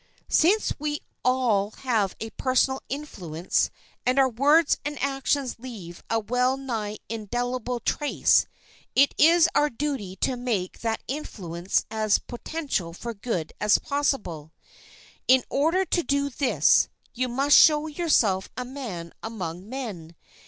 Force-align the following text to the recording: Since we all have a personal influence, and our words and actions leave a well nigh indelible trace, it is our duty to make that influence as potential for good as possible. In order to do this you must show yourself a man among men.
Since 0.31 0.73
we 0.79 0.99
all 1.23 1.69
have 1.83 2.15
a 2.19 2.31
personal 2.31 2.81
influence, 2.89 3.69
and 4.03 4.17
our 4.17 4.27
words 4.29 4.79
and 4.83 4.97
actions 4.99 5.59
leave 5.59 6.01
a 6.09 6.19
well 6.19 6.57
nigh 6.57 6.97
indelible 7.07 7.79
trace, 7.79 8.47
it 8.95 9.13
is 9.19 9.47
our 9.53 9.69
duty 9.69 10.15
to 10.15 10.35
make 10.35 10.79
that 10.81 11.03
influence 11.07 11.85
as 11.91 12.17
potential 12.17 12.93
for 12.93 13.13
good 13.13 13.53
as 13.61 13.77
possible. 13.77 14.51
In 15.27 15.43
order 15.51 15.85
to 15.85 16.01
do 16.01 16.31
this 16.31 16.89
you 17.13 17.27
must 17.27 17.55
show 17.55 17.85
yourself 17.85 18.49
a 18.57 18.65
man 18.65 19.13
among 19.21 19.69
men. 19.69 20.15